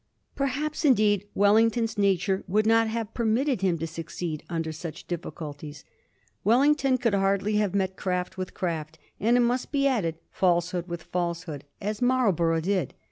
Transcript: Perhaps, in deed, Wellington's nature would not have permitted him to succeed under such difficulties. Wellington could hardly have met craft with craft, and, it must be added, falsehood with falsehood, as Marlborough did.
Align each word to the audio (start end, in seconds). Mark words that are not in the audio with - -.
Perhaps, 0.33 0.83
in 0.83 0.95
deed, 0.95 1.27
Wellington's 1.35 1.95
nature 1.95 2.43
would 2.47 2.65
not 2.65 2.87
have 2.87 3.13
permitted 3.13 3.61
him 3.61 3.77
to 3.77 3.85
succeed 3.85 4.43
under 4.49 4.71
such 4.71 5.05
difficulties. 5.05 5.85
Wellington 6.43 6.97
could 6.97 7.13
hardly 7.13 7.57
have 7.57 7.75
met 7.75 7.97
craft 7.97 8.35
with 8.35 8.55
craft, 8.55 8.97
and, 9.19 9.37
it 9.37 9.41
must 9.41 9.71
be 9.71 9.85
added, 9.87 10.17
falsehood 10.31 10.87
with 10.87 11.03
falsehood, 11.03 11.65
as 11.79 12.01
Marlborough 12.01 12.61
did. 12.61 12.95